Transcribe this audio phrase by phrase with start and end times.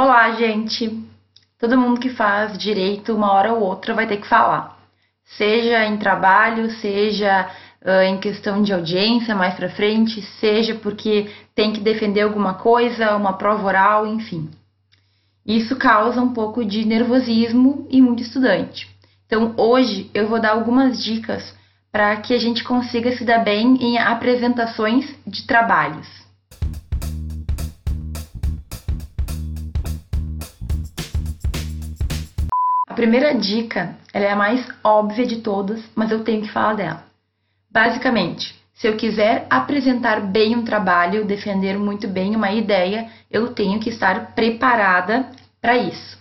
[0.00, 0.96] Olá, gente!
[1.58, 4.78] Todo mundo que faz direito, uma hora ou outra, vai ter que falar.
[5.24, 7.50] Seja em trabalho, seja
[7.82, 13.16] uh, em questão de audiência mais pra frente, seja porque tem que defender alguma coisa,
[13.16, 14.48] uma prova oral, enfim.
[15.44, 18.88] Isso causa um pouco de nervosismo em muito estudante.
[19.26, 21.52] Então, hoje eu vou dar algumas dicas
[21.90, 26.27] para que a gente consiga se dar bem em apresentações de trabalhos.
[32.98, 37.04] Primeira dica, ela é a mais óbvia de todas, mas eu tenho que falar dela.
[37.70, 43.78] Basicamente, se eu quiser apresentar bem um trabalho, defender muito bem uma ideia, eu tenho
[43.78, 45.30] que estar preparada
[45.60, 46.18] para isso.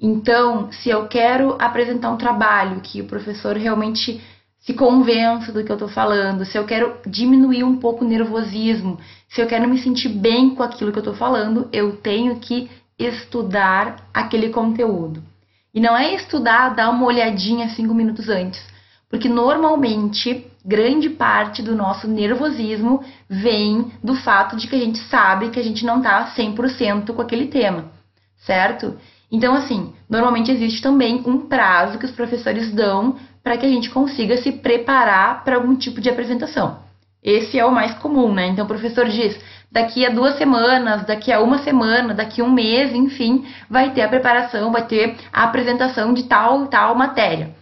[0.00, 4.20] Então, se eu quero apresentar um trabalho que o professor realmente
[4.58, 8.98] se convença do que eu estou falando, se eu quero diminuir um pouco o nervosismo,
[9.28, 12.68] se eu quero me sentir bem com aquilo que eu estou falando, eu tenho que
[12.98, 15.29] estudar aquele conteúdo.
[15.72, 18.60] E não é estudar, dar uma olhadinha cinco minutos antes.
[19.08, 25.50] Porque normalmente, grande parte do nosso nervosismo vem do fato de que a gente sabe
[25.50, 27.90] que a gente não tá 100% com aquele tema,
[28.38, 28.96] certo?
[29.30, 33.90] Então, assim, normalmente existe também um prazo que os professores dão para que a gente
[33.90, 36.89] consiga se preparar para algum tipo de apresentação.
[37.22, 38.46] Esse é o mais comum, né?
[38.48, 39.38] Então, o professor diz:
[39.70, 44.02] daqui a duas semanas, daqui a uma semana, daqui a um mês, enfim, vai ter
[44.02, 47.54] a preparação, vai ter a apresentação de tal tal matéria,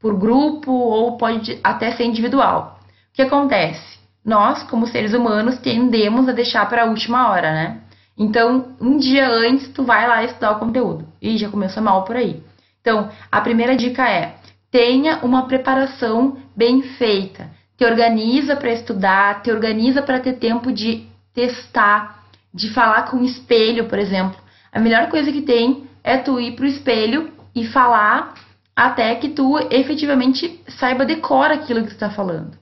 [0.00, 2.78] por grupo ou pode até ser individual.
[3.12, 3.98] O que acontece?
[4.24, 7.80] Nós, como seres humanos, tendemos a deixar para a última hora, né?
[8.16, 11.06] Então, um dia antes, tu vai lá estudar o conteúdo.
[11.20, 12.42] E já começou mal por aí.
[12.80, 14.36] Então, a primeira dica é:
[14.70, 17.50] tenha uma preparação bem feita.
[17.76, 23.24] Te organiza para estudar, te organiza para ter tempo de testar, de falar com o
[23.24, 24.38] espelho, por exemplo.
[24.72, 28.34] A melhor coisa que tem é tu ir pro espelho e falar
[28.76, 32.58] até que tu efetivamente saiba decora aquilo que tu está falando.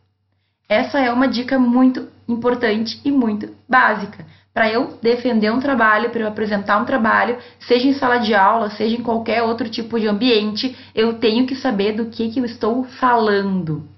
[0.69, 4.25] Essa é uma dica muito importante e muito básica.
[4.54, 8.70] Para eu defender um trabalho, para eu apresentar um trabalho, seja em sala de aula,
[8.70, 12.44] seja em qualquer outro tipo de ambiente, eu tenho que saber do que, que eu
[12.44, 13.88] estou falando.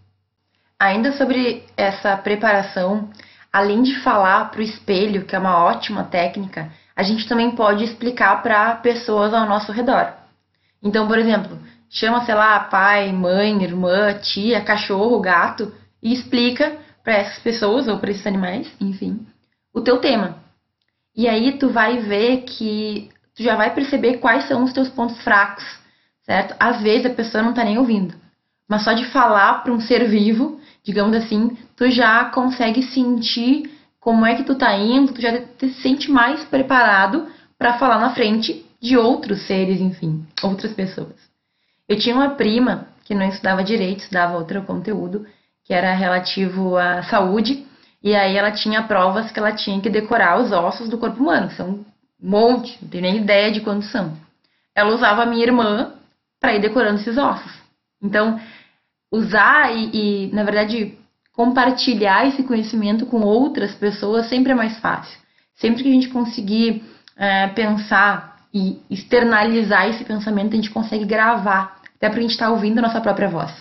[0.79, 3.11] Ainda sobre essa preparação,
[3.53, 7.85] além de falar para o espelho, que é uma ótima técnica, a gente também pode
[7.85, 10.13] explicar para pessoas ao nosso redor.
[10.83, 11.59] Então, por exemplo,
[11.89, 17.99] chama, sei lá, pai, mãe, irmã, tia, cachorro, gato e explica para essas pessoas ou
[17.99, 19.27] para esses animais, enfim,
[19.73, 20.37] o teu tema.
[21.17, 25.23] E aí tu vai ver que tu já vai perceber quais são os teus pontos
[25.23, 25.65] fracos,
[26.23, 26.55] certo?
[26.59, 28.15] Às vezes a pessoa não tá nem ouvindo,
[28.69, 34.27] mas só de falar para um ser vivo digamos assim, tu já consegue sentir como
[34.27, 37.27] é que tu tá indo, tu já te sente mais preparado
[37.59, 41.15] para falar na frente de outros seres, enfim, outras pessoas.
[41.89, 45.27] Eu tinha uma prima que não estudava direito, estudava outro conteúdo,
[45.65, 47.67] que era relativo à saúde,
[48.03, 51.49] e aí ela tinha provas que ela tinha que decorar os ossos do corpo humano,
[51.49, 51.85] que são um
[52.21, 54.15] monte, não tenho nem ideia de quantos são.
[54.75, 55.95] Ela usava a minha irmã
[56.39, 57.65] para ir decorando esses ossos.
[58.03, 58.39] Então,
[59.15, 59.91] usar e,
[60.29, 60.99] e, na verdade,
[61.33, 65.19] compartilhar esse conhecimento com outras pessoas sempre é mais fácil.
[65.57, 66.83] Sempre que a gente conseguir
[67.17, 72.47] é, pensar e externalizar esse pensamento, a gente consegue gravar, até para a gente estar
[72.47, 73.53] tá ouvindo a nossa própria voz,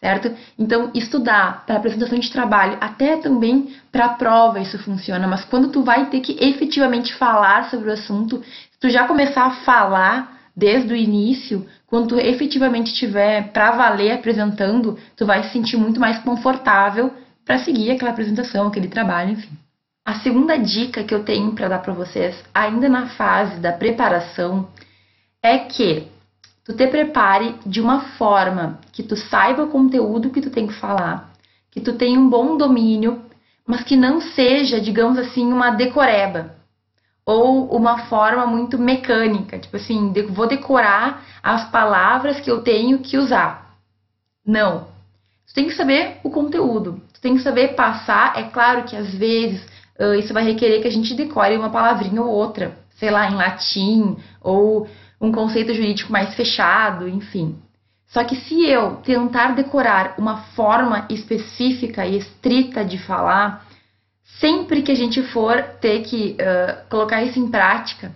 [0.00, 0.32] certo?
[0.58, 5.82] Então, estudar para apresentação de trabalho, até também para prova isso funciona, mas quando tu
[5.82, 10.92] vai ter que efetivamente falar sobre o assunto, se tu já começar a falar desde
[10.92, 16.20] o início, quando tu efetivamente estiver para valer apresentando, tu vai se sentir muito mais
[16.20, 17.12] confortável
[17.44, 19.50] para seguir aquela apresentação, aquele trabalho, enfim.
[20.06, 24.68] A segunda dica que eu tenho para dar para vocês, ainda na fase da preparação,
[25.42, 26.06] é que
[26.64, 30.74] tu te prepare de uma forma que tu saiba o conteúdo que tu tem que
[30.74, 31.32] falar,
[31.72, 33.20] que tu tenha um bom domínio,
[33.66, 36.59] mas que não seja, digamos assim, uma decoreba
[37.24, 43.16] ou uma forma muito mecânica, tipo assim, vou decorar as palavras que eu tenho que
[43.16, 43.76] usar.
[44.44, 44.88] Não.
[45.46, 48.38] Tu tem que saber o conteúdo, tu tem que saber passar.
[48.38, 49.64] É claro que às vezes
[50.18, 54.16] isso vai requerer que a gente decore uma palavrinha ou outra, sei lá, em latim,
[54.40, 54.88] ou
[55.20, 57.58] um conceito jurídico mais fechado, enfim.
[58.08, 63.66] Só que se eu tentar decorar uma forma específica e estrita de falar,
[64.40, 68.12] sempre que a gente for ter que uh, colocar isso em prática,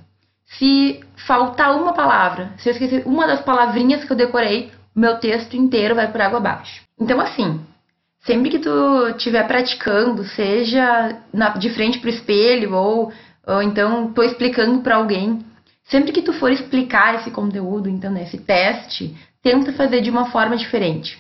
[0.59, 5.19] se faltar uma palavra, se eu esquecer uma das palavrinhas que eu decorei, o meu
[5.19, 6.82] texto inteiro vai por água abaixo.
[6.99, 7.61] Então, assim,
[8.25, 13.12] sempre que tu estiver praticando, seja na, de frente para o espelho ou,
[13.47, 15.44] ou então tô explicando para alguém,
[15.85, 20.56] Sempre que tu for explicar esse conteúdo, então, nesse teste, tenta fazer de uma forma
[20.56, 21.19] diferente.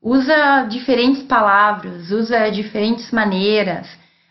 [0.00, 3.88] Usa diferentes palavras, usa diferentes maneiras.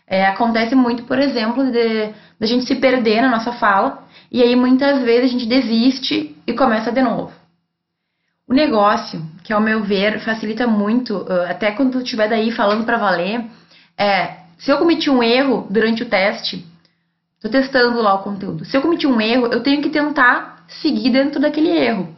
[0.08, 4.54] É, acontece muito, por exemplo, de da gente se perder na nossa fala e aí
[4.54, 7.32] muitas vezes a gente desiste e começa de novo.
[8.46, 12.96] O negócio, que ao meu ver facilita muito, até quando tu estiver daí falando para
[12.96, 13.44] valer,
[13.98, 16.64] é se eu cometi um erro durante o teste,
[17.40, 18.64] tô testando lá o conteúdo.
[18.64, 22.08] Se eu cometi um erro, eu tenho que tentar seguir dentro daquele erro,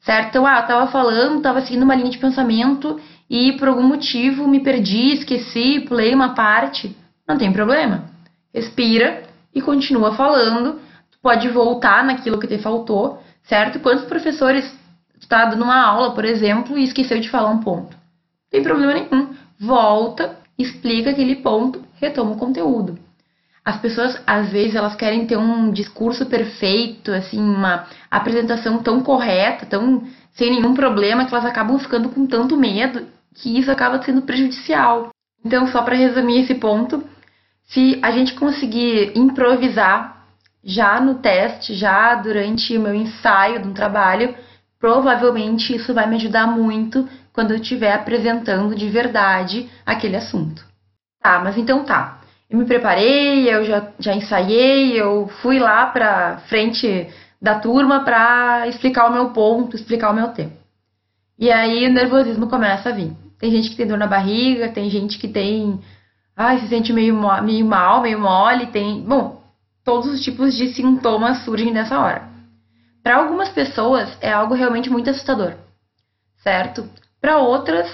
[0.00, 0.28] certo?
[0.28, 4.48] Então, ah, eu tava falando, tava seguindo uma linha de pensamento e por algum motivo
[4.48, 6.96] me perdi, esqueci, pulei uma parte,
[7.30, 8.04] não tem problema.
[8.52, 9.22] Respira
[9.54, 10.80] e continua falando.
[11.10, 13.80] Tu pode voltar naquilo que te faltou, certo?
[13.80, 14.70] Quantos professores
[15.20, 17.92] tu tá dando uma aula, por exemplo, e esqueceu de falar um ponto?
[17.92, 19.34] Não tem problema nenhum.
[19.58, 22.98] Volta, explica aquele ponto, retoma o conteúdo.
[23.64, 29.66] As pessoas, às vezes, elas querem ter um discurso perfeito, assim, uma apresentação tão correta,
[29.66, 30.02] tão
[30.32, 35.10] sem nenhum problema, que elas acabam ficando com tanto medo que isso acaba sendo prejudicial.
[35.44, 37.04] Então, só para resumir esse ponto,
[37.70, 40.26] se a gente conseguir improvisar
[40.62, 44.34] já no teste, já durante o meu ensaio de um trabalho,
[44.78, 50.64] provavelmente isso vai me ajudar muito quando eu estiver apresentando de verdade aquele assunto.
[51.22, 52.20] Tá, mas então tá.
[52.48, 57.08] Eu me preparei, eu já, já ensaiei, eu fui lá para frente
[57.40, 60.52] da turma para explicar o meu ponto, explicar o meu tema.
[61.38, 63.12] E aí o nervosismo começa a vir.
[63.38, 65.80] Tem gente que tem dor na barriga, tem gente que tem
[66.40, 69.02] ai, se sente meio, meio mal, meio mole, tem.
[69.02, 69.42] Bom,
[69.84, 72.22] todos os tipos de sintomas surgem nessa hora.
[73.02, 75.52] Para algumas pessoas é algo realmente muito assustador,
[76.42, 76.88] certo?
[77.20, 77.90] Para outras,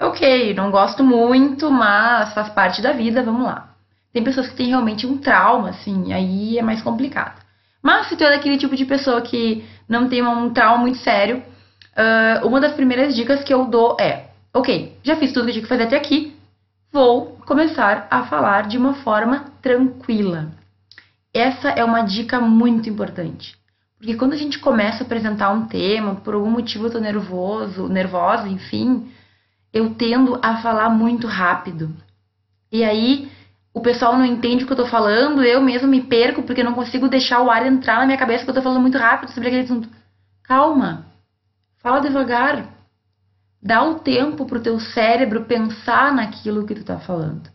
[0.00, 3.68] ok, não gosto muito, mas faz parte da vida, vamos lá.
[4.12, 7.40] Tem pessoas que têm realmente um trauma, assim, aí é mais complicado.
[7.80, 11.40] Mas se tu é daquele tipo de pessoa que não tem um trauma muito sério,
[11.96, 15.62] uh, uma das primeiras dicas que eu dou é: ok, já fiz tudo que tinha
[15.62, 16.39] que fazer até aqui,
[16.92, 20.52] vou começar a falar de uma forma tranquila.
[21.32, 23.56] Essa é uma dica muito importante.
[23.98, 27.88] Porque quando a gente começa a apresentar um tema, por algum motivo eu tô nervoso,
[27.88, 29.10] nervosa, enfim,
[29.72, 31.94] eu tendo a falar muito rápido.
[32.72, 33.30] E aí
[33.72, 36.74] o pessoal não entende o que eu tô falando, eu mesmo me perco porque não
[36.74, 39.48] consigo deixar o ar entrar na minha cabeça que eu tô falando muito rápido sobre
[39.48, 39.88] aquele assunto.
[40.42, 41.06] Calma.
[41.78, 42.79] Fala devagar.
[43.62, 47.50] Dá o tempo para o teu cérebro pensar naquilo que tu está falando,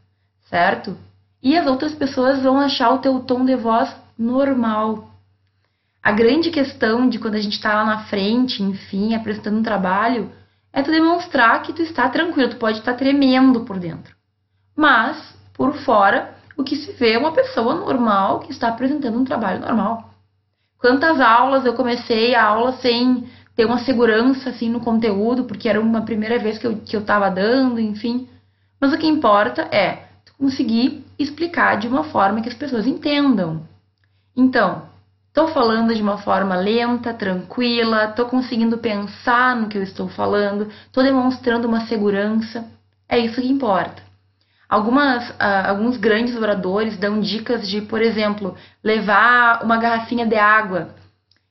[0.49, 0.95] certo?
[1.41, 5.09] E as outras pessoas vão achar o teu tom de voz normal.
[6.01, 10.31] A grande questão de quando a gente está lá na frente, enfim, apresentando um trabalho,
[10.71, 14.15] é tu demonstrar que tu está tranquilo, tu pode estar tremendo por dentro.
[14.75, 19.23] Mas, por fora, o que se vê é uma pessoa normal que está apresentando um
[19.23, 20.11] trabalho normal.
[20.77, 25.79] Quantas aulas eu comecei a aula sem ter uma segurança assim no conteúdo, porque era
[25.79, 28.27] uma primeira vez que eu, que eu tava dando, enfim.
[28.79, 30.05] Mas o que importa é
[30.37, 33.63] conseguir explicar de uma forma que as pessoas entendam.
[34.35, 34.83] Então,
[35.29, 40.67] estou falando de uma forma lenta, tranquila, estou conseguindo pensar no que eu estou falando,
[40.85, 42.65] estou demonstrando uma segurança.
[43.07, 44.03] É isso que importa.
[44.67, 50.89] Algumas, uh, alguns grandes oradores dão dicas de, por exemplo, levar uma garrafinha de água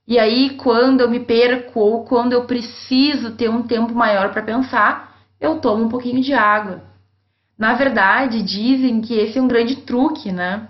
[0.07, 4.43] e aí, quando eu me perco ou quando eu preciso ter um tempo maior para
[4.43, 6.83] pensar, eu tomo um pouquinho de água.
[7.59, 10.69] Na verdade, dizem que esse é um grande truque, né?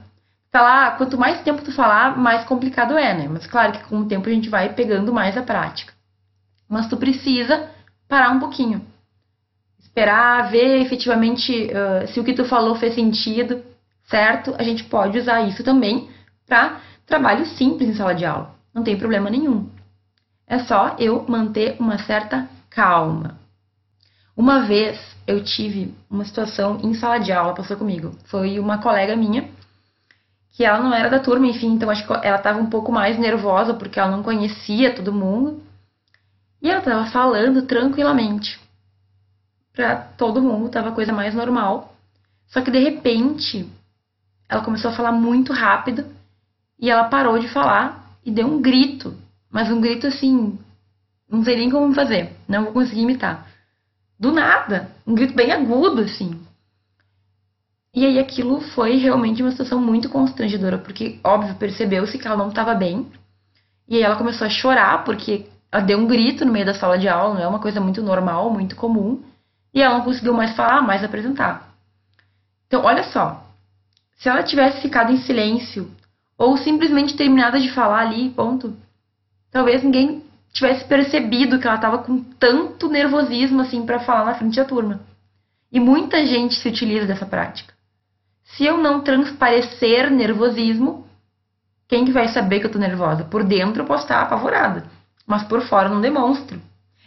[0.53, 3.29] Falar, quanto mais tempo tu falar, mais complicado é, né?
[3.29, 5.93] Mas claro que com o tempo a gente vai pegando mais a prática.
[6.69, 7.71] Mas tu precisa
[8.09, 8.87] parar um pouquinho.
[9.81, 13.65] Esperar, ver efetivamente uh, se o que tu falou fez sentido,
[14.05, 14.55] certo?
[14.59, 16.09] A gente pode usar isso também
[16.47, 18.54] para trabalho simples em sala de aula.
[18.75, 19.71] Não tem problema nenhum.
[20.47, 23.39] É só eu manter uma certa calma.
[24.37, 28.19] Uma vez eu tive uma situação em sala de aula, passou comigo.
[28.25, 29.49] Foi uma colega minha,
[30.51, 33.19] que ela não era da turma, enfim, então acho que ela estava um pouco mais
[33.19, 35.63] nervosa porque ela não conhecia todo mundo.
[36.61, 38.59] E ela estava falando tranquilamente.
[39.73, 41.95] Para todo mundo, tava coisa mais normal.
[42.49, 43.69] Só que de repente,
[44.49, 46.07] ela começou a falar muito rápido
[46.79, 49.15] e ela parou de falar e deu um grito,
[49.51, 50.59] mas um grito assim,
[51.29, 53.47] não sei nem como fazer, não vou conseguir imitar.
[54.19, 56.41] Do nada, um grito bem agudo assim.
[57.95, 62.49] E aí aquilo foi realmente uma situação muito constrangedora, porque óbvio percebeu-se que ela não
[62.49, 63.07] estava bem.
[63.89, 66.99] E aí ela começou a chorar porque ela deu um grito no meio da sala
[66.99, 69.23] de aula, não é uma coisa muito normal, muito comum.
[69.73, 71.73] E ela não conseguiu mais falar, mais apresentar.
[72.67, 73.45] Então, olha só,
[74.17, 75.91] se ela tivesse ficado em silêncio
[76.37, 78.77] ou simplesmente terminada de falar ali, ponto.
[79.51, 80.23] Talvez ninguém
[80.53, 85.01] tivesse percebido que ela estava com tanto nervosismo assim para falar na frente da turma.
[85.71, 87.75] E muita gente se utiliza dessa prática.
[88.45, 91.07] Se eu não transparecer nervosismo,
[91.89, 93.25] quem que vai saber que eu tô nervosa?
[93.25, 94.85] Por dentro eu posso estar apavorada,
[95.27, 96.61] mas por fora eu não demonstro.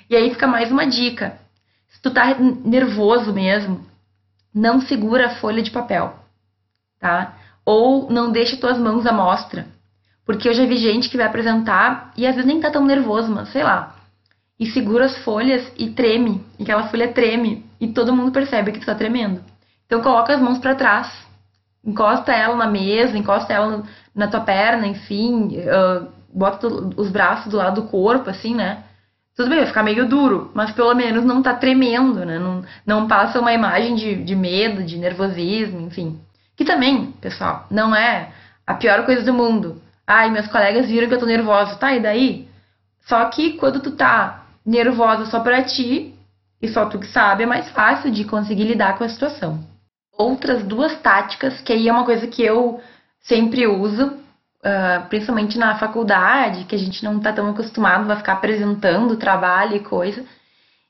[0.10, 1.38] E aí fica mais uma dica.
[1.90, 3.86] Se tu tá nervoso mesmo,
[4.54, 6.18] não segura a folha de papel,
[7.00, 7.34] tá?
[7.68, 9.68] Ou não deixa tuas mãos à mostra.
[10.26, 13.30] Porque eu já vi gente que vai apresentar e às vezes nem tá tão nervoso,
[13.30, 13.94] mas sei lá.
[14.58, 16.42] E segura as folhas e treme.
[16.58, 17.66] E aquela folha treme.
[17.78, 19.42] E todo mundo percebe que tu tá tremendo.
[19.86, 21.12] Então coloca as mãos para trás.
[21.84, 23.84] Encosta ela na mesa, encosta ela
[24.16, 25.58] na tua perna, enfim.
[25.58, 28.86] Uh, bota os braços do lado do corpo, assim, né?
[29.36, 32.40] Tudo bem, vai ficar meio duro, mas pelo menos não tá tremendo, né?
[32.40, 36.18] Não, não passa uma imagem de, de medo, de nervosismo, enfim.
[36.58, 38.32] Que também, pessoal, não é
[38.66, 39.80] a pior coisa do mundo.
[40.06, 41.94] Ai, meus colegas viram que eu tô nervosa, tá?
[41.94, 42.50] E daí?
[43.06, 46.16] Só que quando tu tá nervosa só pra ti,
[46.62, 49.64] e só tu que sabe, é mais fácil de conseguir lidar com a situação.
[50.18, 52.82] Outras duas táticas, que aí é uma coisa que eu
[53.22, 58.34] sempre uso, uh, principalmente na faculdade, que a gente não tá tão acostumado a ficar
[58.34, 60.26] apresentando trabalho e coisa.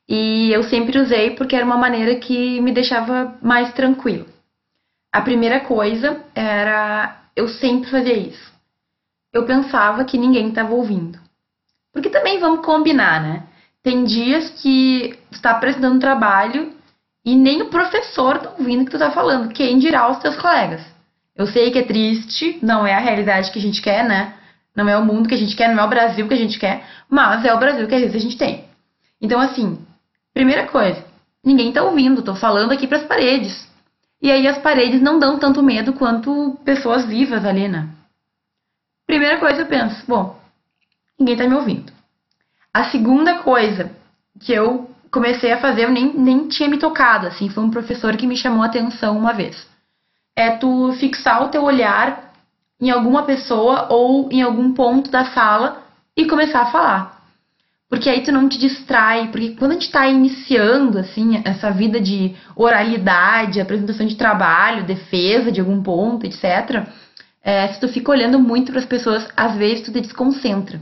[0.07, 4.25] E eu sempre usei porque era uma maneira que me deixava mais tranquilo.
[5.11, 8.57] A primeira coisa era eu sempre fazia isso
[9.37, 11.19] eu pensava que ninguém estava ouvindo.
[11.93, 13.43] Porque também vamos combinar, né?
[13.83, 16.73] Tem dias que tu está apresentando um trabalho
[17.23, 20.35] e nem o professor tá ouvindo o que tu tá falando, quem dirá os teus
[20.35, 20.81] colegas.
[21.35, 24.33] Eu sei que é triste, não é a realidade que a gente quer, né?
[24.75, 26.59] Não é o mundo que a gente quer, não é o Brasil que a gente
[26.59, 28.65] quer, mas é o Brasil que às vezes a gente tem.
[29.21, 29.79] Então, assim,
[30.33, 31.03] primeira coisa,
[31.43, 33.66] ninguém tá ouvindo, tô falando aqui para as paredes.
[34.21, 37.87] E aí as paredes não dão tanto medo quanto pessoas vivas ali, né?
[39.05, 40.39] Primeira coisa eu penso, bom,
[41.19, 41.93] ninguém tá me ouvindo.
[42.73, 43.91] A segunda coisa
[44.39, 48.15] que eu comecei a fazer, eu nem, nem tinha me tocado, assim, foi um professor
[48.17, 49.67] que me chamou a atenção uma vez.
[50.35, 52.33] É tu fixar o teu olhar
[52.79, 55.83] em alguma pessoa ou em algum ponto da sala
[56.15, 57.16] e começar a falar.
[57.89, 62.01] Porque aí tu não te distrai, porque quando a gente tá iniciando, assim, essa vida
[62.01, 66.85] de oralidade, apresentação de trabalho, defesa de algum ponto, etc.,
[67.41, 70.81] é, se tu fica olhando muito para as pessoas, às vezes tu te desconcentra.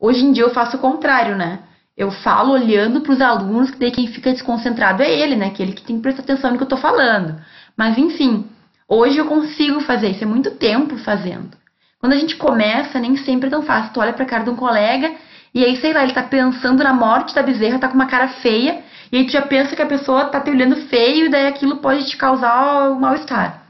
[0.00, 1.60] Hoje em dia eu faço o contrário, né?
[1.96, 5.46] Eu falo olhando para os alunos, que daí quem fica desconcentrado é ele, né?
[5.46, 7.40] Aquele que tem que prestar atenção no que eu estou falando.
[7.76, 8.44] Mas enfim,
[8.88, 11.56] hoje eu consigo fazer isso, é muito tempo fazendo.
[12.00, 13.92] Quando a gente começa, nem sempre é tão fácil.
[13.94, 15.14] Tu olha pra cara de um colega
[15.54, 18.28] e aí, sei lá, ele tá pensando na morte da bezerra, tá com uma cara
[18.28, 18.82] feia,
[19.12, 21.76] e aí tu já pensa que a pessoa tá te olhando feio e daí aquilo
[21.76, 23.62] pode te causar um mal-estar.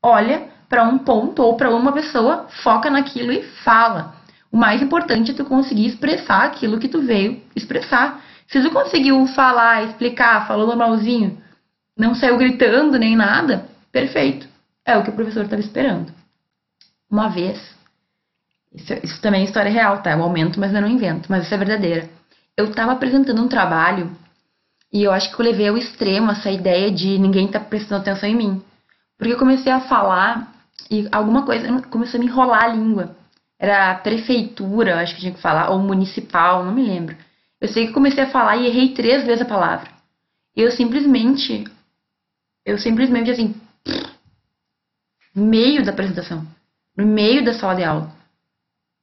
[0.00, 4.14] Olha, para um ponto ou para uma pessoa, foca naquilo e fala.
[4.52, 8.22] O mais importante é tu conseguir expressar aquilo que tu veio expressar.
[8.46, 11.42] Se tu conseguiu falar, explicar, falou normalzinho,
[11.96, 14.46] não saiu gritando nem nada, perfeito.
[14.86, 16.12] É o que o professor estava esperando.
[17.10, 17.58] Uma vez,
[18.74, 20.10] isso, isso, também é história real, tá?
[20.10, 22.08] É um aumento, mas eu não invento, mas isso é verdadeira.
[22.56, 24.10] Eu estava apresentando um trabalho
[24.92, 28.28] e eu acho que eu levei ao extremo essa ideia de ninguém tá prestando atenção
[28.28, 28.62] em mim.
[29.16, 30.52] Porque eu comecei a falar
[30.90, 33.16] e alguma coisa começou a me enrolar a língua.
[33.58, 37.16] Era prefeitura, acho que tinha que falar, ou municipal, não me lembro.
[37.60, 39.90] Eu sei que comecei a falar e errei três vezes a palavra.
[40.56, 41.64] E eu simplesmente,
[42.64, 43.54] eu simplesmente assim,
[45.34, 46.46] no meio da apresentação,
[46.96, 48.17] no meio da sala de aula.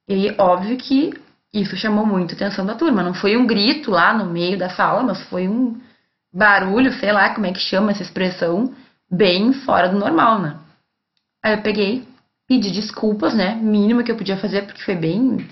[0.08, 1.14] E óbvio que
[1.54, 3.02] isso chamou muito a atenção da turma.
[3.02, 5.80] Não foi um grito lá no meio da sala, mas foi um
[6.34, 8.74] barulho, sei lá como é que chama essa expressão,
[9.10, 10.60] bem fora do normal, né?
[11.42, 12.06] Aí eu peguei,
[12.48, 13.56] pedi desculpas, né?
[13.56, 15.48] Mínimo que eu podia fazer, porque foi bem.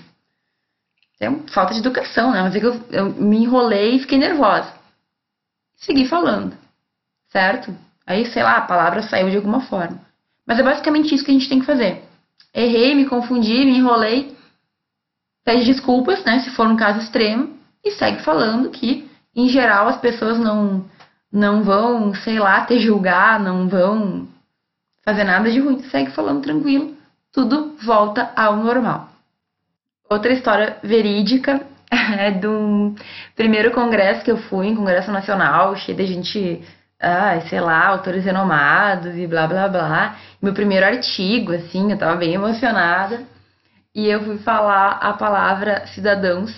[1.18, 2.42] É uma falta de educação, né?
[2.42, 4.72] Mas é que eu, eu me enrolei e fiquei nervosa.
[5.76, 6.56] Segui falando,
[7.28, 7.74] certo?
[8.06, 9.98] Aí, sei lá, a palavra saiu de alguma forma.
[10.46, 12.02] Mas é basicamente isso que a gente tem que fazer.
[12.52, 14.33] Errei, me confundi, me enrolei.
[15.44, 16.40] Pede desculpas, né?
[16.40, 17.54] Se for um caso extremo.
[17.84, 20.84] E segue falando que, em geral, as pessoas não,
[21.30, 24.26] não vão, sei lá, te julgar, não vão
[25.04, 26.96] fazer nada de ruim, segue falando tranquilo,
[27.30, 29.10] tudo volta ao normal.
[30.08, 31.60] Outra história verídica
[32.18, 32.94] é do
[33.36, 36.62] primeiro congresso que eu fui, congresso nacional, cheio de gente,
[36.98, 40.16] ah, sei lá, autores renomados e blá blá blá.
[40.40, 43.22] Meu primeiro artigo, assim, eu tava bem emocionada.
[43.94, 46.52] E eu fui falar a palavra cidadãos,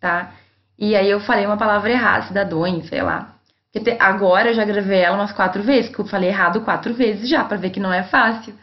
[0.00, 0.32] tá?
[0.78, 3.34] E aí eu falei uma palavra errada, cidadões, sei lá.
[4.00, 7.44] Agora eu já gravei ela umas quatro vezes, que eu falei errado quatro vezes já,
[7.44, 8.54] para ver que não é fácil.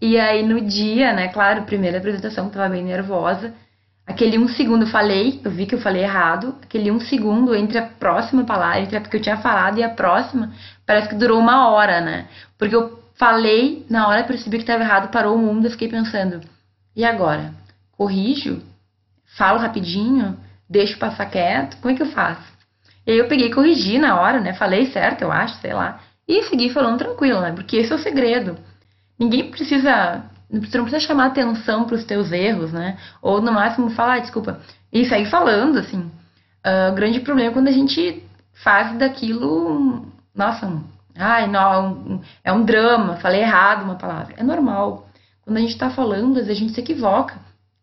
[0.00, 3.52] E aí no dia, né, claro, primeira apresentação, tava bem nervosa.
[4.06, 6.56] Aquele um segundo eu falei, eu vi que eu falei errado.
[6.62, 9.88] Aquele um segundo entre a próxima palavra, entre a que eu tinha falado e a
[9.88, 10.52] próxima,
[10.86, 12.26] parece que durou uma hora, né?
[12.58, 16.40] Porque eu falei, na hora percebi que estava errado, parou o mundo, eu fiquei pensando,
[16.94, 17.52] e agora?
[17.92, 18.62] Corrijo?
[19.36, 20.36] Falo rapidinho?
[20.68, 21.76] Deixo passar quieto?
[21.80, 22.52] Como é que eu faço?
[23.06, 24.54] E aí eu peguei e corrigi na hora, né?
[24.54, 26.00] Falei certo, eu acho, sei lá.
[26.26, 27.52] E segui falando tranquilo, né?
[27.52, 28.56] Porque esse é o segredo.
[29.18, 30.24] Ninguém precisa.
[30.50, 32.96] Você não precisa chamar atenção para os teus erros, né?
[33.20, 34.60] Ou no máximo falar, ah, desculpa.
[34.92, 36.10] E sair falando, assim.
[36.66, 38.22] Uh, o grande problema é quando a gente
[38.62, 40.06] faz daquilo.
[40.34, 40.84] Nossa, um,
[41.16, 44.34] ai, não, é um drama, falei errado uma palavra.
[44.36, 45.08] É normal.
[45.44, 47.38] Quando a gente está falando, às vezes a gente se equivoca.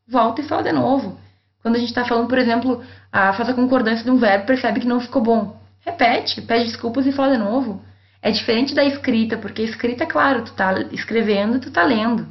[0.08, 1.18] Volta e fala de novo.
[1.62, 4.80] Quando a gente está falando, por exemplo, a, faz a concordância de um verbo, percebe
[4.80, 5.60] que não ficou bom.
[5.86, 7.82] Repete, pede desculpas e fala de novo.
[8.22, 12.28] É diferente da escrita, porque escrita, claro, tu tá escrevendo, tu tá lendo.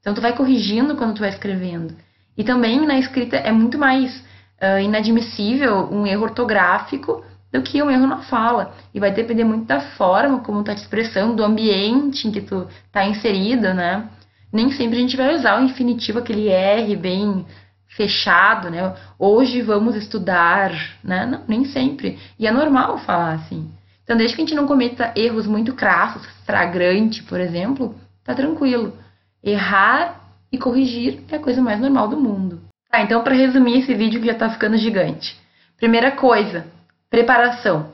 [0.00, 1.94] Então tu vai corrigindo quando tu vai escrevendo.
[2.36, 4.14] E também na escrita é muito mais
[4.60, 8.74] uh, inadmissível um erro ortográfico do que um erro na fala.
[8.92, 12.40] E vai depender muito da forma como tu tá te expressando, do ambiente em que
[12.40, 14.08] tu tá inserido, né?
[14.54, 17.44] Nem sempre a gente vai usar o infinitivo, aquele R bem
[17.88, 18.94] fechado, né?
[19.18, 20.70] Hoje vamos estudar,
[21.02, 21.26] né?
[21.26, 22.20] Não, nem sempre.
[22.38, 23.68] E é normal falar assim.
[24.04, 28.96] Então, desde que a gente não cometa erros muito crassos, flagrante, por exemplo, tá tranquilo.
[29.42, 30.20] Errar
[30.52, 32.60] e corrigir é a coisa mais normal do mundo.
[32.92, 35.36] Tá, então para resumir esse vídeo que já tá ficando gigante.
[35.76, 36.64] Primeira coisa,
[37.10, 37.88] preparação,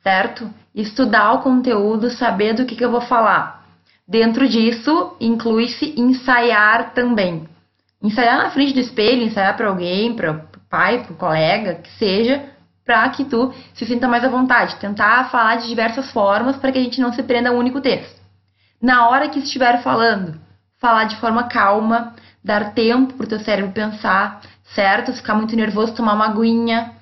[0.00, 0.48] certo?
[0.72, 3.53] Estudar o conteúdo, saber do que, que eu vou falar.
[4.06, 7.48] Dentro disso, inclui-se ensaiar também
[8.04, 11.90] ensaiar na frente do espelho, ensaiar para alguém, para o pai, para o colega, que
[11.92, 12.44] seja,
[12.84, 14.76] para que tu se sinta mais à vontade.
[14.76, 17.80] Tentar falar de diversas formas para que a gente não se prenda a um único
[17.80, 18.20] texto.
[18.80, 20.38] Na hora que estiver falando,
[20.78, 24.42] falar de forma calma, dar tempo para o teu cérebro pensar,
[24.74, 25.10] certo?
[25.10, 26.92] Se ficar muito nervoso, tomar uma aguinha.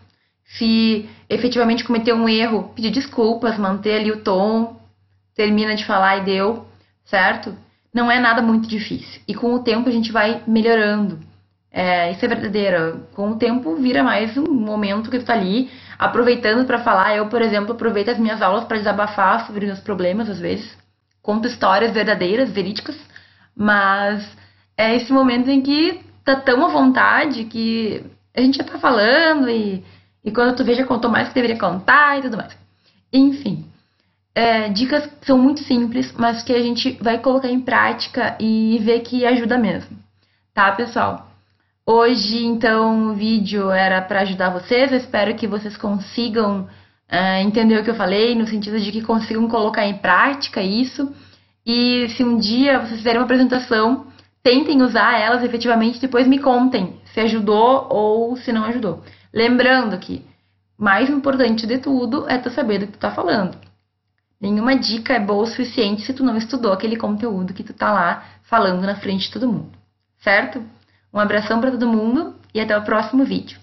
[0.45, 4.77] Se efetivamente cometer um erro, pedir desculpas, manter ali o tom,
[5.35, 6.67] termina de falar e deu,
[7.05, 7.57] certo?
[7.93, 9.21] não é nada muito difícil.
[9.29, 11.19] E com o tempo a gente vai melhorando.
[11.71, 13.07] É, isso é verdadeiro.
[13.15, 17.17] Com o tempo vira mais um momento que tu tá ali aproveitando para falar.
[17.17, 20.77] Eu, por exemplo, aproveito as minhas aulas para desabafar sobre meus problemas às vezes.
[21.23, 22.97] Conto histórias verdadeiras, verídicas,
[23.55, 24.27] mas
[24.77, 29.49] é esse momento em que tá tão à vontade que a gente já tá falando
[29.49, 29.85] e,
[30.25, 32.57] e quando tu vê já contou mais que deveria contar e tudo mais.
[33.13, 33.65] Enfim,
[34.35, 38.79] é, dicas que são muito simples, mas que a gente vai colocar em prática e
[38.83, 39.97] ver que ajuda mesmo.
[40.55, 41.29] Tá, pessoal?
[41.87, 44.93] Hoje, então, o vídeo era para ajudar vocês.
[44.93, 46.69] Eu espero que vocês consigam
[47.09, 51.13] é, entender o que eu falei, no sentido de que consigam colocar em prática isso.
[51.67, 54.07] E se um dia vocês fizerem uma apresentação,
[54.43, 59.03] tentem usar elas efetivamente, depois me contem se ajudou ou se não ajudou.
[59.33, 60.25] Lembrando que
[60.79, 63.57] mais importante de tudo é tu saber do que tu tá falando.
[64.43, 67.93] Nenhuma dica é boa o suficiente se tu não estudou aquele conteúdo que tu tá
[67.93, 69.71] lá falando na frente de todo mundo,
[70.19, 70.61] certo?
[71.15, 73.61] Um abração para todo mundo e até o próximo vídeo.